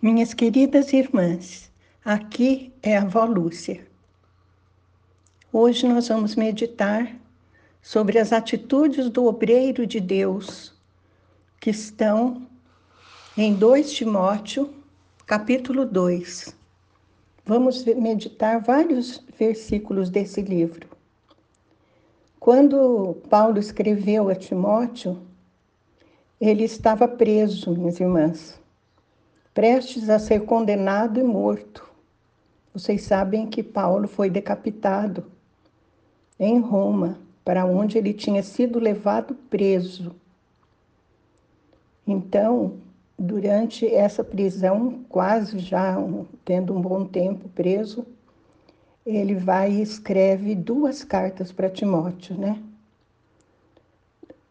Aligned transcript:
Minhas 0.00 0.32
queridas 0.32 0.92
irmãs, 0.92 1.72
aqui 2.04 2.72
é 2.84 2.96
a 2.96 3.02
avó 3.02 3.24
Lúcia. 3.24 3.84
Hoje 5.52 5.88
nós 5.88 6.06
vamos 6.06 6.36
meditar 6.36 7.16
sobre 7.82 8.16
as 8.20 8.32
atitudes 8.32 9.10
do 9.10 9.26
obreiro 9.26 9.84
de 9.84 9.98
Deus 9.98 10.72
que 11.60 11.70
estão 11.70 12.46
em 13.36 13.52
2 13.52 13.92
Timóteo, 13.92 14.72
capítulo 15.26 15.84
2. 15.84 16.54
Vamos 17.44 17.84
meditar 17.84 18.60
vários 18.60 19.20
versículos 19.36 20.10
desse 20.10 20.40
livro. 20.40 20.86
Quando 22.38 23.16
Paulo 23.28 23.58
escreveu 23.58 24.28
a 24.28 24.36
Timóteo, 24.36 25.20
ele 26.40 26.62
estava 26.62 27.08
preso, 27.08 27.72
minhas 27.72 27.98
irmãs, 27.98 28.60
prestes 29.58 30.08
a 30.08 30.20
ser 30.20 30.44
condenado 30.44 31.18
e 31.18 31.22
morto. 31.24 31.84
Vocês 32.72 33.02
sabem 33.02 33.44
que 33.44 33.60
Paulo 33.60 34.06
foi 34.06 34.30
decapitado 34.30 35.24
em 36.38 36.60
Roma, 36.60 37.18
para 37.44 37.66
onde 37.66 37.98
ele 37.98 38.14
tinha 38.14 38.40
sido 38.40 38.78
levado 38.78 39.34
preso. 39.34 40.14
Então, 42.06 42.74
durante 43.18 43.84
essa 43.84 44.22
prisão, 44.22 45.00
quase 45.08 45.58
já 45.58 45.96
tendo 46.44 46.72
um 46.72 46.80
bom 46.80 47.04
tempo 47.04 47.48
preso, 47.48 48.06
ele 49.04 49.34
vai 49.34 49.72
e 49.72 49.82
escreve 49.82 50.54
duas 50.54 51.02
cartas 51.02 51.50
para 51.50 51.68
Timóteo, 51.68 52.38
né? 52.38 52.62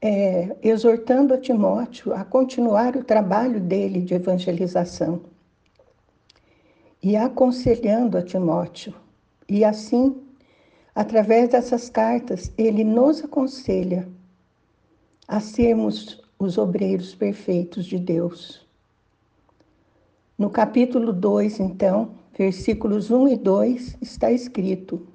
É, 0.01 0.55
exortando 0.61 1.33
a 1.33 1.37
Timóteo 1.37 2.13
a 2.13 2.23
continuar 2.23 2.95
o 2.95 3.03
trabalho 3.03 3.59
dele 3.59 4.01
de 4.01 4.13
evangelização 4.13 5.21
e 7.01 7.15
aconselhando 7.15 8.17
a 8.17 8.21
Timóteo. 8.21 8.93
E 9.49 9.63
assim, 9.63 10.15
através 10.93 11.49
dessas 11.49 11.89
cartas, 11.89 12.51
ele 12.57 12.83
nos 12.83 13.23
aconselha 13.23 14.07
a 15.27 15.39
sermos 15.39 16.21
os 16.39 16.57
obreiros 16.57 17.15
perfeitos 17.15 17.85
de 17.85 17.97
Deus. 17.97 18.65
No 20.37 20.49
capítulo 20.49 21.11
2, 21.11 21.59
então, 21.59 22.11
versículos 22.37 23.09
1 23.09 23.29
e 23.29 23.35
2, 23.35 23.97
está 24.01 24.31
escrito: 24.31 25.07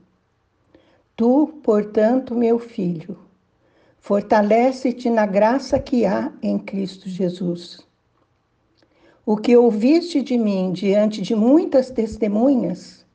Tu, 1.14 1.46
portanto, 1.62 2.34
meu 2.34 2.58
filho, 2.58 3.18
Fortalece-te 4.02 5.08
na 5.08 5.24
graça 5.26 5.78
que 5.78 6.04
há 6.04 6.32
em 6.42 6.58
Cristo 6.58 7.08
Jesus. 7.08 7.86
O 9.24 9.36
que 9.36 9.56
ouviste 9.56 10.22
de 10.22 10.36
mim 10.36 10.72
diante 10.72 11.22
de 11.22 11.36
muitas 11.36 11.88
testemunhas, 11.88 13.06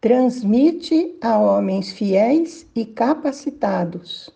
transmite 0.00 1.18
a 1.20 1.36
homens 1.36 1.90
fiéis 1.90 2.64
e 2.76 2.86
capacitados, 2.86 4.30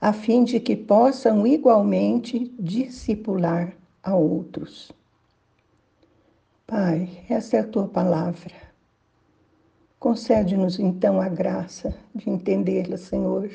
a 0.00 0.12
fim 0.12 0.44
de 0.44 0.60
que 0.60 0.76
possam 0.76 1.44
igualmente 1.44 2.54
discipular 2.56 3.76
a 4.04 4.14
outros. 4.14 4.92
Pai, 6.64 7.24
essa 7.28 7.56
é 7.56 7.60
a 7.60 7.66
tua 7.66 7.88
palavra. 7.88 8.54
Concede-nos 9.98 10.78
então 10.78 11.20
a 11.20 11.28
graça 11.28 11.92
de 12.14 12.30
entendê-la, 12.30 12.96
Senhor 12.96 13.50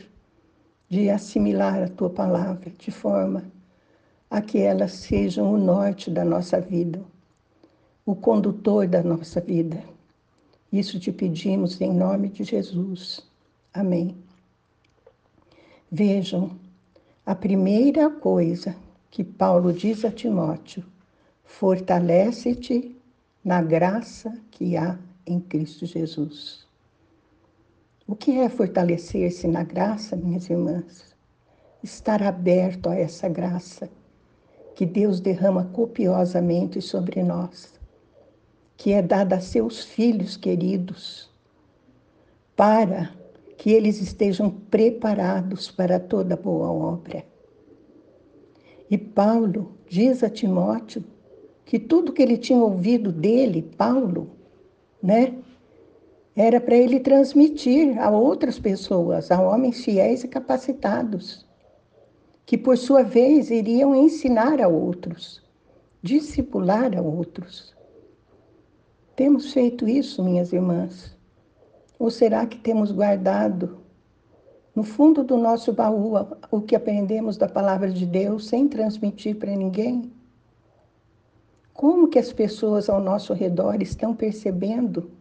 de 0.91 1.09
assimilar 1.09 1.81
a 1.81 1.87
tua 1.87 2.09
palavra 2.09 2.69
de 2.77 2.91
forma 2.91 3.49
a 4.29 4.41
que 4.41 4.57
elas 4.57 4.91
sejam 4.91 5.53
o 5.53 5.57
norte 5.57 6.11
da 6.11 6.25
nossa 6.25 6.59
vida, 6.59 7.01
o 8.05 8.13
condutor 8.13 8.85
da 8.85 9.01
nossa 9.01 9.39
vida. 9.39 9.81
Isso 10.69 10.99
te 10.99 11.09
pedimos 11.09 11.79
em 11.79 11.93
nome 11.93 12.27
de 12.27 12.43
Jesus. 12.43 13.25
Amém. 13.73 14.17
Vejam, 15.89 16.59
a 17.25 17.33
primeira 17.33 18.09
coisa 18.09 18.75
que 19.09 19.23
Paulo 19.23 19.71
diz 19.71 20.03
a 20.03 20.11
Timóteo: 20.11 20.83
fortalece-te 21.45 22.97
na 23.41 23.61
graça 23.61 24.37
que 24.51 24.75
há 24.75 24.99
em 25.25 25.39
Cristo 25.39 25.85
Jesus. 25.85 26.67
O 28.11 28.15
que 28.17 28.37
é 28.39 28.49
fortalecer-se 28.49 29.47
na 29.47 29.63
graça, 29.63 30.17
minhas 30.17 30.49
irmãs? 30.49 31.15
Estar 31.81 32.21
aberto 32.21 32.89
a 32.89 32.95
essa 32.97 33.29
graça 33.29 33.89
que 34.75 34.85
Deus 34.85 35.21
derrama 35.21 35.69
copiosamente 35.71 36.81
sobre 36.81 37.23
nós, 37.23 37.79
que 38.75 38.91
é 38.91 39.01
dada 39.01 39.37
a 39.37 39.39
seus 39.39 39.85
filhos 39.85 40.35
queridos, 40.35 41.31
para 42.53 43.13
que 43.57 43.71
eles 43.71 44.01
estejam 44.01 44.49
preparados 44.49 45.71
para 45.71 45.97
toda 45.97 46.35
boa 46.35 46.69
obra. 46.69 47.23
E 48.89 48.97
Paulo 48.97 49.71
diz 49.87 50.21
a 50.21 50.29
Timóteo 50.29 51.01
que 51.63 51.79
tudo 51.79 52.11
que 52.11 52.21
ele 52.21 52.37
tinha 52.37 52.59
ouvido 52.59 53.09
dele, 53.09 53.61
Paulo, 53.77 54.31
né, 55.01 55.33
era 56.41 56.59
para 56.59 56.75
ele 56.75 56.99
transmitir 56.99 58.01
a 58.01 58.09
outras 58.09 58.57
pessoas, 58.57 59.29
a 59.29 59.39
homens 59.39 59.85
fiéis 59.85 60.23
e 60.23 60.27
capacitados, 60.27 61.45
que 62.47 62.57
por 62.57 62.75
sua 62.79 63.03
vez 63.03 63.51
iriam 63.51 63.95
ensinar 63.95 64.59
a 64.59 64.67
outros, 64.67 65.43
discipular 66.01 66.97
a 66.97 67.01
outros. 67.01 67.75
Temos 69.15 69.53
feito 69.53 69.87
isso, 69.87 70.23
minhas 70.23 70.51
irmãs? 70.51 71.15
Ou 71.99 72.09
será 72.09 72.47
que 72.47 72.57
temos 72.57 72.91
guardado 72.91 73.77
no 74.73 74.83
fundo 74.83 75.23
do 75.23 75.37
nosso 75.37 75.71
baú 75.71 76.13
o 76.49 76.59
que 76.59 76.75
aprendemos 76.75 77.37
da 77.37 77.47
palavra 77.47 77.91
de 77.91 78.07
Deus 78.07 78.47
sem 78.47 78.67
transmitir 78.67 79.35
para 79.35 79.55
ninguém? 79.55 80.11
Como 81.71 82.07
que 82.07 82.17
as 82.17 82.33
pessoas 82.33 82.89
ao 82.89 82.99
nosso 82.99 83.31
redor 83.31 83.79
estão 83.79 84.15
percebendo 84.15 85.20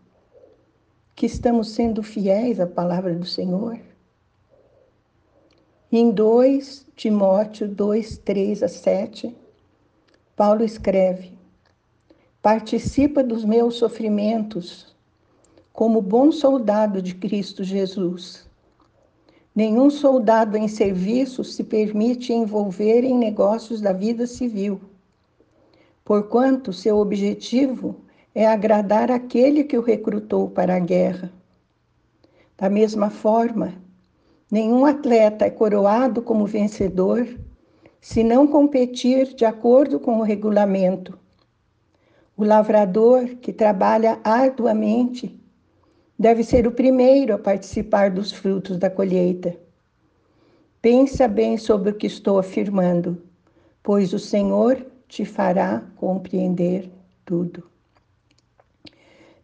que 1.20 1.26
estamos 1.26 1.72
sendo 1.72 2.02
fiéis 2.02 2.58
à 2.58 2.66
palavra 2.66 3.14
do 3.14 3.26
Senhor? 3.26 3.78
Em 5.92 6.10
2 6.10 6.86
Timóteo 6.96 7.68
2, 7.68 8.16
3 8.16 8.62
a 8.62 8.68
7, 8.68 9.36
Paulo 10.34 10.64
escreve: 10.64 11.36
Participa 12.40 13.22
dos 13.22 13.44
meus 13.44 13.74
sofrimentos 13.74 14.96
como 15.74 16.00
bom 16.00 16.32
soldado 16.32 17.02
de 17.02 17.14
Cristo 17.14 17.62
Jesus. 17.62 18.48
Nenhum 19.54 19.90
soldado 19.90 20.56
em 20.56 20.68
serviço 20.68 21.44
se 21.44 21.62
permite 21.64 22.32
envolver 22.32 23.04
em 23.04 23.14
negócios 23.14 23.82
da 23.82 23.92
vida 23.92 24.26
civil, 24.26 24.80
porquanto 26.02 26.72
seu 26.72 26.96
objetivo 26.96 28.08
é 28.34 28.46
agradar 28.46 29.10
aquele 29.10 29.64
que 29.64 29.76
o 29.76 29.82
recrutou 29.82 30.48
para 30.48 30.76
a 30.76 30.78
guerra. 30.78 31.32
Da 32.56 32.68
mesma 32.68 33.10
forma, 33.10 33.74
nenhum 34.50 34.84
atleta 34.84 35.46
é 35.46 35.50
coroado 35.50 36.22
como 36.22 36.46
vencedor 36.46 37.26
se 38.00 38.22
não 38.22 38.46
competir 38.46 39.34
de 39.34 39.44
acordo 39.44 40.00
com 40.00 40.18
o 40.18 40.22
regulamento. 40.22 41.18
O 42.36 42.44
lavrador 42.44 43.26
que 43.36 43.52
trabalha 43.52 44.18
arduamente 44.24 45.38
deve 46.18 46.42
ser 46.42 46.66
o 46.66 46.72
primeiro 46.72 47.34
a 47.34 47.38
participar 47.38 48.10
dos 48.10 48.32
frutos 48.32 48.78
da 48.78 48.88
colheita. 48.88 49.56
Pensa 50.80 51.28
bem 51.28 51.58
sobre 51.58 51.90
o 51.90 51.94
que 51.94 52.06
estou 52.06 52.38
afirmando, 52.38 53.22
pois 53.82 54.14
o 54.14 54.18
Senhor 54.18 54.86
te 55.06 55.24
fará 55.24 55.82
compreender 55.96 56.90
tudo. 57.24 57.70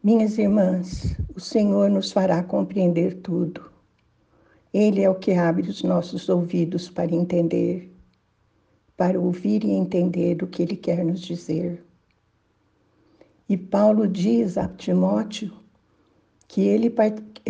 Minhas 0.06 0.38
irmãs, 0.38 1.16
o 1.34 1.40
Senhor 1.40 1.90
nos 1.90 2.12
fará 2.12 2.40
compreender 2.40 3.22
tudo. 3.22 3.72
Ele 4.72 5.02
é 5.02 5.10
o 5.10 5.16
que 5.16 5.32
abre 5.32 5.68
os 5.68 5.82
nossos 5.82 6.28
ouvidos 6.28 6.88
para 6.88 7.12
entender, 7.12 7.92
para 8.96 9.18
ouvir 9.18 9.64
e 9.64 9.72
entender 9.72 10.40
o 10.44 10.46
que 10.46 10.62
ele 10.62 10.76
quer 10.76 11.04
nos 11.04 11.20
dizer. 11.20 11.84
E 13.48 13.56
Paulo 13.56 14.06
diz 14.06 14.56
a 14.56 14.68
Timóteo 14.68 15.52
que 16.46 16.60
ele 16.60 16.88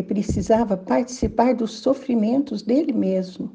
precisava 0.08 0.78
participar 0.78 1.54
dos 1.54 1.72
sofrimentos 1.72 2.62
dele 2.62 2.94
mesmo, 2.94 3.54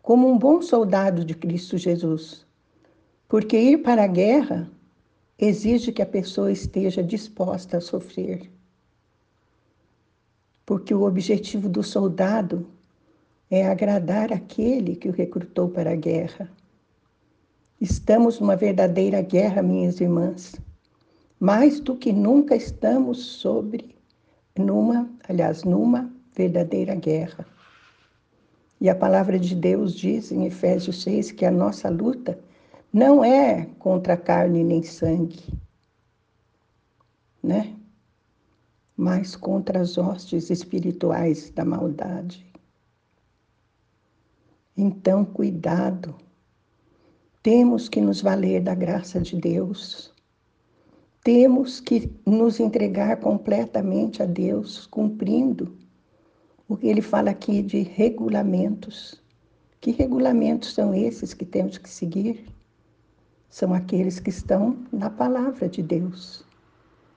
como 0.00 0.32
um 0.32 0.38
bom 0.38 0.62
soldado 0.62 1.26
de 1.26 1.34
Cristo 1.34 1.76
Jesus. 1.76 2.46
Porque 3.28 3.58
ir 3.58 3.82
para 3.82 4.04
a 4.04 4.06
guerra 4.06 4.72
exige 5.38 5.92
que 5.92 6.02
a 6.02 6.06
pessoa 6.06 6.50
esteja 6.50 7.02
disposta 7.02 7.78
a 7.78 7.80
sofrer. 7.80 8.50
Porque 10.64 10.94
o 10.94 11.02
objetivo 11.02 11.68
do 11.68 11.82
soldado 11.82 12.66
é 13.50 13.66
agradar 13.66 14.32
aquele 14.32 14.96
que 14.96 15.08
o 15.08 15.12
recrutou 15.12 15.68
para 15.68 15.92
a 15.92 15.96
guerra. 15.96 16.50
Estamos 17.80 18.40
numa 18.40 18.56
verdadeira 18.56 19.20
guerra, 19.20 19.62
minhas 19.62 20.00
irmãs, 20.00 20.54
Mais 21.38 21.80
do 21.80 21.96
que 21.96 22.12
nunca 22.12 22.56
estamos 22.56 23.18
sobre 23.18 23.94
numa, 24.56 25.10
aliás, 25.28 25.64
numa 25.64 26.10
verdadeira 26.34 26.94
guerra. 26.94 27.46
E 28.80 28.88
a 28.88 28.94
palavra 28.94 29.38
de 29.38 29.54
Deus 29.54 29.94
diz 29.94 30.32
em 30.32 30.46
Efésios 30.46 31.02
6 31.02 31.32
que 31.32 31.44
a 31.44 31.50
nossa 31.50 31.90
luta 31.90 32.38
não 32.94 33.24
é 33.24 33.64
contra 33.80 34.16
carne 34.16 34.62
nem 34.62 34.80
sangue, 34.80 35.52
né? 37.42 37.74
Mas 38.96 39.34
contra 39.34 39.80
as 39.80 39.98
hostes 39.98 40.48
espirituais 40.48 41.50
da 41.50 41.64
maldade. 41.64 42.46
Então, 44.76 45.24
cuidado. 45.24 46.14
Temos 47.42 47.88
que 47.88 48.00
nos 48.00 48.22
valer 48.22 48.62
da 48.62 48.76
graça 48.76 49.20
de 49.20 49.40
Deus. 49.40 50.14
Temos 51.24 51.80
que 51.80 52.08
nos 52.24 52.60
entregar 52.60 53.16
completamente 53.16 54.22
a 54.22 54.26
Deus, 54.26 54.86
cumprindo 54.86 55.76
o 56.68 56.76
que 56.76 56.86
ele 56.86 57.02
fala 57.02 57.30
aqui 57.30 57.60
de 57.60 57.80
regulamentos. 57.80 59.20
Que 59.80 59.90
regulamentos 59.90 60.72
são 60.72 60.94
esses 60.94 61.34
que 61.34 61.44
temos 61.44 61.76
que 61.76 61.90
seguir? 61.90 62.54
São 63.54 63.72
aqueles 63.72 64.18
que 64.18 64.30
estão 64.30 64.76
na 64.92 65.08
palavra 65.08 65.68
de 65.68 65.80
Deus. 65.80 66.44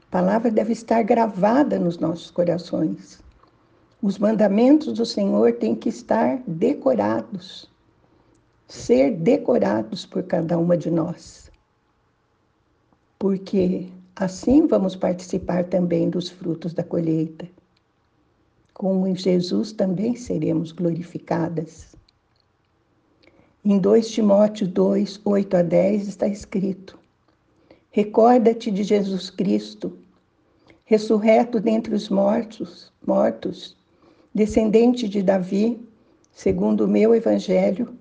A 0.07 0.11
palavra 0.11 0.51
deve 0.51 0.71
estar 0.71 1.01
gravada 1.01 1.79
nos 1.79 1.97
nossos 1.97 2.29
corações. 2.29 3.23
Os 4.03 4.19
mandamentos 4.19 4.93
do 4.93 5.03
Senhor 5.03 5.53
têm 5.53 5.73
que 5.73 5.89
estar 5.89 6.39
decorados, 6.45 7.67
ser 8.67 9.15
decorados 9.15 10.05
por 10.05 10.21
cada 10.21 10.59
uma 10.59 10.77
de 10.77 10.91
nós. 10.91 11.49
Porque 13.17 13.89
assim 14.15 14.67
vamos 14.67 14.95
participar 14.95 15.63
também 15.63 16.07
dos 16.07 16.29
frutos 16.29 16.71
da 16.71 16.83
colheita 16.83 17.49
como 18.75 19.07
em 19.07 19.15
Jesus 19.15 19.71
também 19.71 20.15
seremos 20.15 20.71
glorificadas. 20.71 21.96
Em 23.69 23.79
2 23.79 24.09
Timóteo 24.11 24.65
2, 24.65 25.19
8 25.25 25.57
a 25.57 25.61
10 25.61 26.07
está 26.07 26.25
escrito: 26.25 26.97
Recorda-te 27.91 28.71
de 28.71 28.81
Jesus 28.81 29.29
Cristo, 29.29 29.91
ressurreto 30.85 31.59
dentre 31.59 31.93
os 31.93 32.07
mortos, 32.07 32.93
mortos, 33.05 33.75
descendente 34.33 35.09
de 35.09 35.21
Davi, 35.21 35.85
segundo 36.31 36.85
o 36.85 36.87
meu 36.87 37.13
evangelho, 37.13 37.93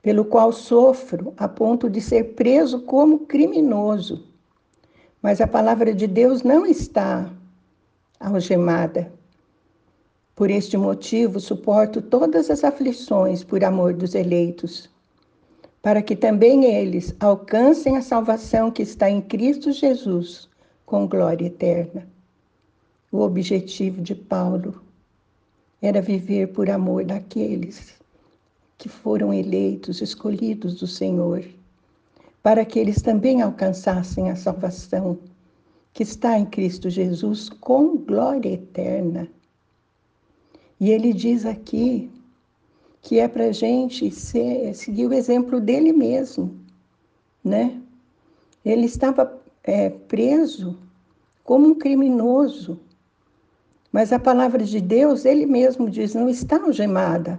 pelo 0.00 0.24
qual 0.24 0.50
sofro 0.52 1.34
a 1.36 1.46
ponto 1.46 1.90
de 1.90 2.00
ser 2.00 2.32
preso 2.32 2.80
como 2.80 3.26
criminoso. 3.26 4.24
Mas 5.20 5.38
a 5.38 5.46
palavra 5.46 5.92
de 5.92 6.06
Deus 6.06 6.42
não 6.42 6.64
está 6.64 7.30
algemada 8.18 9.12
por 10.34 10.50
este 10.50 10.78
motivo, 10.78 11.38
suporto 11.38 12.00
todas 12.00 12.48
as 12.48 12.64
aflições 12.64 13.44
por 13.44 13.62
amor 13.62 13.92
dos 13.92 14.14
eleitos, 14.14 14.93
para 15.84 16.00
que 16.00 16.16
também 16.16 16.64
eles 16.64 17.14
alcancem 17.20 17.98
a 17.98 18.00
salvação 18.00 18.70
que 18.70 18.80
está 18.80 19.10
em 19.10 19.20
Cristo 19.20 19.70
Jesus, 19.70 20.48
com 20.86 21.06
glória 21.06 21.44
eterna. 21.44 22.08
O 23.12 23.20
objetivo 23.20 24.00
de 24.00 24.14
Paulo 24.14 24.82
era 25.82 26.00
viver 26.00 26.54
por 26.54 26.70
amor 26.70 27.04
daqueles 27.04 27.92
que 28.78 28.88
foram 28.88 29.30
eleitos, 29.34 30.00
escolhidos 30.00 30.76
do 30.76 30.86
Senhor, 30.86 31.44
para 32.42 32.64
que 32.64 32.78
eles 32.78 33.02
também 33.02 33.42
alcançassem 33.42 34.30
a 34.30 34.36
salvação 34.36 35.18
que 35.92 36.02
está 36.02 36.38
em 36.38 36.46
Cristo 36.46 36.88
Jesus 36.88 37.50
com 37.50 37.98
glória 37.98 38.54
eterna. 38.54 39.28
E 40.80 40.90
ele 40.90 41.12
diz 41.12 41.44
aqui 41.44 42.10
que 43.04 43.20
é 43.20 43.28
para 43.28 43.44
a 43.44 43.52
gente 43.52 44.10
ser, 44.10 44.74
seguir 44.74 45.06
o 45.06 45.12
exemplo 45.12 45.60
dele 45.60 45.92
mesmo, 45.92 46.58
né? 47.44 47.78
Ele 48.64 48.86
estava 48.86 49.38
é, 49.62 49.90
preso 49.90 50.78
como 51.44 51.68
um 51.68 51.74
criminoso, 51.74 52.80
mas 53.92 54.10
a 54.10 54.18
palavra 54.18 54.64
de 54.64 54.80
Deus, 54.80 55.26
ele 55.26 55.44
mesmo 55.44 55.90
diz, 55.90 56.14
não 56.14 56.30
está 56.30 56.56
algemada. 56.56 57.38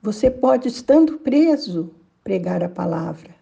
Você 0.00 0.30
pode, 0.30 0.68
estando 0.68 1.18
preso, 1.18 1.90
pregar 2.24 2.64
a 2.64 2.68
palavra. 2.68 3.34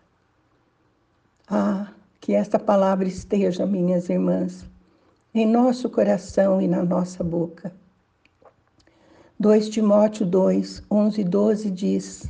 Ah, 1.48 1.92
que 2.20 2.34
esta 2.34 2.58
palavra 2.58 3.06
esteja, 3.06 3.64
minhas 3.64 4.08
irmãs, 4.08 4.66
em 5.32 5.46
nosso 5.46 5.88
coração 5.88 6.60
e 6.60 6.66
na 6.66 6.82
nossa 6.82 7.22
boca 7.22 7.72
2 9.40 9.68
Timóteo 9.68 10.26
2, 10.26 10.82
11 10.90 11.20
e 11.20 11.24
12 11.24 11.70
diz: 11.70 12.24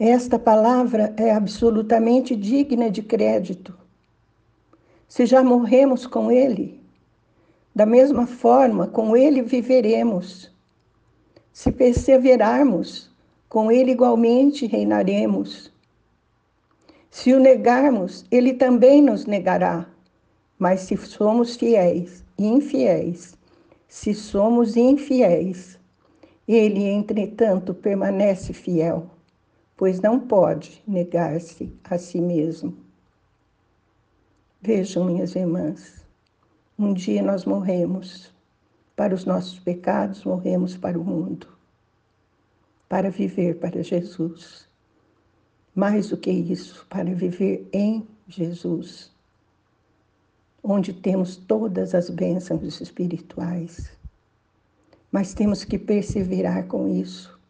Esta 0.00 0.38
palavra 0.38 1.12
é 1.18 1.30
absolutamente 1.30 2.34
digna 2.34 2.90
de 2.90 3.02
crédito. 3.02 3.76
Se 5.06 5.26
já 5.26 5.44
morremos 5.44 6.06
com 6.06 6.32
Ele, 6.32 6.80
da 7.74 7.84
mesma 7.84 8.26
forma, 8.26 8.86
com 8.86 9.14
Ele 9.14 9.42
viveremos. 9.42 10.50
Se 11.52 11.70
perseverarmos, 11.70 13.10
com 13.46 13.70
Ele 13.70 13.92
igualmente 13.92 14.66
reinaremos. 14.66 15.70
Se 17.10 17.34
o 17.34 17.38
negarmos, 17.38 18.24
Ele 18.30 18.54
também 18.54 19.02
nos 19.02 19.26
negará. 19.26 19.86
Mas 20.58 20.80
se 20.80 20.96
somos 20.96 21.56
fiéis 21.56 22.24
e 22.38 22.46
infiéis, 22.46 23.36
se 23.86 24.14
somos 24.14 24.78
infiéis, 24.78 25.78
ele, 26.46 26.84
entretanto, 26.84 27.74
permanece 27.74 28.52
fiel, 28.52 29.10
pois 29.76 30.00
não 30.00 30.20
pode 30.20 30.82
negar-se 30.86 31.72
a 31.82 31.98
si 31.98 32.20
mesmo. 32.20 32.76
Vejam, 34.62 35.04
minhas 35.04 35.34
irmãs, 35.34 36.06
um 36.78 36.92
dia 36.94 37.22
nós 37.22 37.44
morremos 37.44 38.32
para 38.94 39.14
os 39.14 39.24
nossos 39.24 39.58
pecados, 39.58 40.24
morremos 40.24 40.76
para 40.76 40.98
o 40.98 41.04
mundo, 41.04 41.48
para 42.88 43.10
viver 43.10 43.58
para 43.58 43.82
Jesus. 43.82 44.68
Mais 45.74 46.08
do 46.08 46.16
que 46.16 46.30
isso, 46.30 46.86
para 46.88 47.12
viver 47.14 47.68
em 47.72 48.06
Jesus, 48.26 49.12
onde 50.62 50.92
temos 50.92 51.36
todas 51.36 51.94
as 51.94 52.08
bênçãos 52.08 52.80
espirituais 52.80 53.96
mas 55.16 55.32
temos 55.32 55.64
que 55.64 55.78
perseverar 55.78 56.66
com 56.66 56.86
isso. 56.86 57.40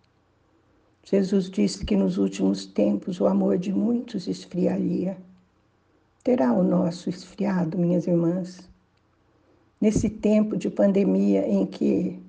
Jesus 1.03 1.51
disse 1.51 1.85
que 1.85 1.97
nos 1.97 2.17
últimos 2.17 2.65
tempos 2.65 3.21
o 3.21 3.27
amor 3.27 3.59
de 3.59 3.73
muitos 3.73 4.29
esfriaria. 4.29 5.19
Terá 6.23 6.53
o 6.53 6.63
nosso 6.63 7.11
esfriado, 7.11 7.77
minhas 7.77 8.07
irmãs? 8.07 8.71
Nesse 9.81 10.09
tempo 10.09 10.57
de 10.57 10.71
pandemia 10.71 11.45
em 11.45 11.67
que 11.67 12.23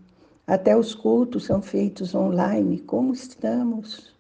até 0.47 0.75
os 0.75 0.95
cultos 0.95 1.45
são 1.45 1.61
feitos 1.61 2.15
online, 2.15 2.79
como 2.79 3.13
estamos? 3.13 4.15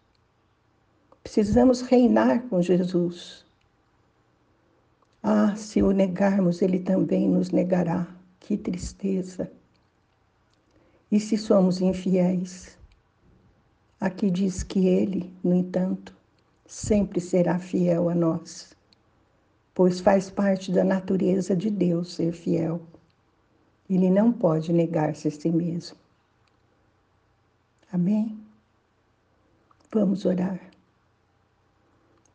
Precisamos 1.23 1.81
reinar 1.81 2.43
com 2.43 2.61
Jesus. 2.61 3.43
Ah, 5.23 5.55
se 5.55 5.81
o 5.81 5.89
negarmos, 5.89 6.61
ele 6.61 6.77
também 6.77 7.27
nos 7.27 7.49
negará. 7.49 8.05
Que 8.39 8.55
tristeza! 8.55 9.56
E 11.09 11.21
se 11.21 11.37
somos 11.37 11.79
infiéis? 11.79 12.77
Aqui 13.99 14.29
diz 14.29 14.61
que 14.61 14.87
Ele, 14.87 15.33
no 15.41 15.55
entanto, 15.55 16.13
sempre 16.65 17.21
será 17.21 17.57
fiel 17.57 18.09
a 18.09 18.15
nós, 18.15 18.75
pois 19.73 20.01
faz 20.01 20.29
parte 20.29 20.69
da 20.69 20.83
natureza 20.83 21.55
de 21.55 21.71
Deus 21.71 22.13
ser 22.13 22.33
fiel. 22.33 22.81
Ele 23.89 24.09
não 24.09 24.33
pode 24.33 24.73
negar-se 24.73 25.29
a 25.29 25.31
si 25.31 25.49
mesmo. 25.49 25.97
Amém? 27.91 28.37
Vamos 29.89 30.25
orar. 30.25 30.59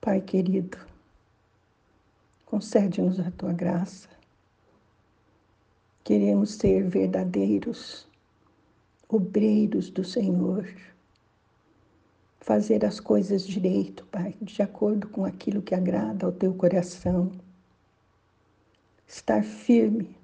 Pai 0.00 0.23
querido, 0.23 0.79
concede-nos 2.47 3.21
a 3.21 3.31
tua 3.33 3.52
graça. 3.52 4.09
Queremos 6.02 6.55
ser 6.55 6.88
verdadeiros 6.88 8.11
obreiros 9.12 9.90
do 9.90 10.02
Senhor. 10.02 10.66
Fazer 12.40 12.85
as 12.85 12.99
coisas 12.99 13.47
direito, 13.47 14.04
Pai, 14.07 14.35
de 14.40 14.62
acordo 14.62 15.07
com 15.09 15.25
aquilo 15.25 15.62
que 15.62 15.75
agrada 15.75 16.26
ao 16.26 16.33
teu 16.33 16.52
coração. 16.54 17.31
Estar 19.07 19.45
firme 19.45 20.16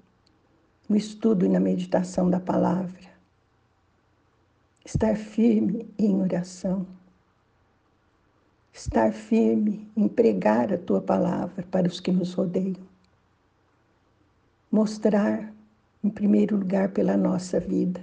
no 0.89 0.97
estudo 0.97 1.45
e 1.45 1.49
na 1.49 1.59
meditação 1.59 2.29
da 2.29 2.39
palavra. 2.39 3.07
Estar 4.83 5.15
firme 5.15 5.87
em 5.97 6.19
oração. 6.19 6.85
Estar 8.73 9.13
firme 9.13 9.87
em 9.95 10.07
pregar 10.07 10.73
a 10.73 10.77
tua 10.77 11.01
palavra 11.01 11.63
para 11.69 11.87
os 11.87 11.99
que 11.99 12.11
nos 12.11 12.33
rodeiam. 12.33 12.89
mostrar, 14.71 15.53
em 16.03 16.09
primeiro 16.09 16.57
lugar, 16.57 16.89
pela 16.89 17.17
nossa 17.17 17.59
vida, 17.59 18.01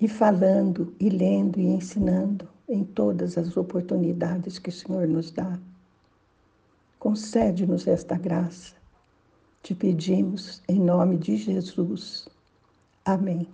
e 0.00 0.08
falando, 0.08 0.94
e 1.00 1.08
lendo, 1.08 1.58
e 1.58 1.66
ensinando 1.66 2.48
em 2.68 2.84
todas 2.84 3.38
as 3.38 3.56
oportunidades 3.56 4.58
que 4.58 4.68
o 4.68 4.72
Senhor 4.72 5.06
nos 5.06 5.30
dá. 5.30 5.58
Concede-nos 6.98 7.86
esta 7.86 8.16
graça. 8.16 8.74
Te 9.62 9.74
pedimos 9.74 10.62
em 10.68 10.78
nome 10.78 11.16
de 11.16 11.36
Jesus. 11.36 12.28
Amém. 13.04 13.48